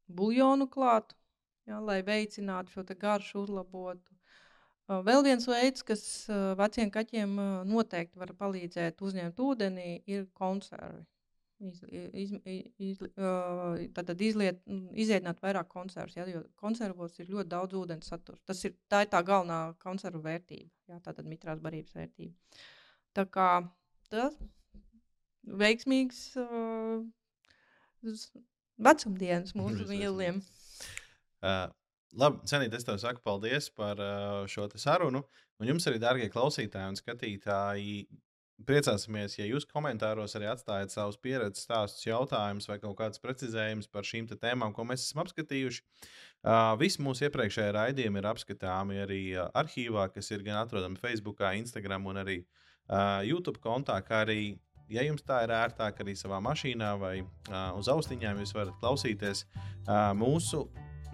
buļļonu 0.07 0.69
klāt, 0.71 1.17
ja, 1.67 1.81
lai 1.83 1.99
veicinātu 2.07 2.77
šo 2.77 2.85
garšu, 3.01 3.43
uzlabotu. 3.43 4.15
Uh, 4.87 5.03
vēl 5.03 5.25
viens 5.27 5.49
veids, 5.51 5.83
kas 5.83 6.05
uh, 6.31 6.55
veciem 6.61 6.93
kaķiem 6.95 7.35
noteikti 7.67 8.23
var 8.23 8.33
palīdzēt 8.39 9.03
uzņemt 9.03 9.43
ūdeni, 9.49 9.99
ir 10.07 10.29
konservi. 10.39 11.03
Iz, 11.57 11.79
iz, 11.89 12.35
iz, 12.85 12.99
tad 13.97 14.11
izliet, 14.21 14.59
iziedināt 14.93 15.39
vairāk 15.41 15.71
konservus, 15.73 16.19
ja, 16.19 16.27
jo 16.29 16.43
konservos 16.61 17.17
ir 17.17 17.31
ļoti 17.33 17.49
daudz 17.49 17.79
ūdens 17.79 18.11
satura. 18.13 18.37
Tas 18.45 18.61
ir 18.69 18.75
tā, 18.93 19.07
ir 19.07 19.09
tā 19.15 19.23
galvenā 19.25 19.61
konservu 19.81 20.21
vērtība, 20.27 20.69
jā, 20.91 20.99
tātad 21.07 21.25
mitrās 21.31 21.63
barības 21.65 21.97
vērtība. 21.97 22.61
Tā 23.17 23.25
kā 23.33 23.49
tas 24.13 24.37
veiksmīgs 25.63 26.21
uh, 26.43 27.01
vecumdienas 28.77 29.57
mūsu 29.57 29.89
mīliem. 29.89 30.43
Uh, 31.41 31.67
labi, 32.21 32.45
Cenīt, 32.51 32.77
es 32.77 32.85
tev 32.85 33.01
saku 33.01 33.25
paldies 33.25 33.71
par 33.73 34.01
uh, 34.03 34.45
šo 34.51 34.69
sarunu. 34.77 35.25
Un 35.57 35.71
jums 35.71 35.89
arī, 35.89 36.01
darbie 36.03 36.29
klausītāji 36.29 36.93
un 36.93 36.99
skatītāji, 37.01 38.01
Priecāsimies, 38.65 39.35
ja 39.37 39.45
jūs 39.45 39.67
komentāros 39.69 40.33
arī 40.39 40.47
atstājat 40.49 40.95
savus 40.95 41.19
pieredzes 41.21 41.67
stāstus, 41.67 42.07
jautājumus 42.07 42.69
vai 42.71 42.79
kaut 42.81 42.97
kādus 42.97 43.21
precizējumus 43.21 43.91
par 43.93 44.07
šīm 44.09 44.31
tēmām, 44.33 44.73
ko 44.73 44.87
mēs 44.89 45.05
esam 45.05 45.21
apskatījuši. 45.27 45.83
Uh, 46.47 46.73
visi 46.81 47.03
mūsu 47.05 47.27
iepriekšējie 47.27 47.75
raidījumi 47.77 48.23
ir 48.23 48.31
apskatāmi 48.31 49.03
arī 49.03 49.21
arhīvā, 49.37 50.09
kas 50.15 50.33
ir 50.33 50.47
gan 50.47 50.63
atrodami 50.63 50.97
Facebook, 51.03 51.45
Instagram 51.59 52.09
un 52.09 52.23
arī 52.23 52.39
uh, 52.41 53.21
YouTube 53.29 53.61
kontā, 53.61 53.99
kā 54.07 54.25
arī 54.25 54.57
ja 54.89 55.05
jums 55.07 55.25
tā 55.27 55.43
ir 55.45 55.53
ērtāk, 55.55 56.01
arī 56.03 56.17
savā 56.19 56.41
mašīnā 56.45 56.93
vai 57.01 57.15
uh, 57.21 57.77
uz 57.79 57.91
austiņām, 57.93 58.43
jūs 58.43 58.55
varat 58.57 58.77
klausīties 58.83 59.45
uh, 59.45 60.13
mūsu 60.17 60.67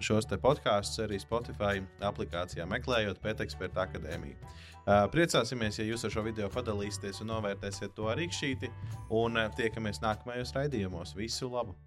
šos 0.03 0.27
podkāstus 0.41 1.03
arī 1.05 1.19
Spotify 1.21 1.83
aplikācijā, 2.03 2.65
meklējot 2.69 3.21
Pēteksperta 3.23 3.85
akadēmiju. 3.87 4.35
Uh, 4.83 5.05
priecāsimies, 5.07 5.77
ja 5.79 5.85
jūs 5.87 6.03
ar 6.03 6.11
šo 6.11 6.25
video 6.25 6.49
padalīsieties 6.51 7.21
un 7.23 7.29
novērtēsiet 7.31 7.93
to 7.95 8.09
arī 8.11 8.27
šķīti, 8.27 8.67
un 9.15 9.39
uh, 9.39 9.47
tiekamies 9.55 10.03
nākamajos 10.03 10.51
raidījumos. 10.57 11.15
Visu 11.15 11.47
labu! 11.47 11.77